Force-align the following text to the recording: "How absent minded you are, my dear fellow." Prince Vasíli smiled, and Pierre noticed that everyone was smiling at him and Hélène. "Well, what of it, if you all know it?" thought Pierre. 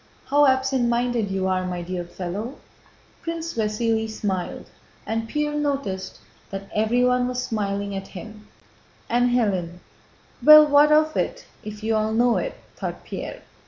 "How 0.25 0.47
absent 0.47 0.89
minded 0.89 1.29
you 1.29 1.45
are, 1.45 1.63
my 1.67 1.83
dear 1.83 2.03
fellow." 2.03 2.55
Prince 3.21 3.53
Vasíli 3.53 4.09
smiled, 4.09 4.71
and 5.05 5.29
Pierre 5.29 5.53
noticed 5.53 6.17
that 6.49 6.67
everyone 6.73 7.27
was 7.27 7.43
smiling 7.43 7.95
at 7.95 8.07
him 8.17 8.47
and 9.11 9.29
Hélène. 9.29 9.77
"Well, 10.43 10.65
what 10.65 10.91
of 10.91 11.15
it, 11.15 11.45
if 11.63 11.83
you 11.83 11.95
all 11.95 12.13
know 12.13 12.37
it?" 12.37 12.55
thought 12.75 13.03
Pierre. 13.03 13.43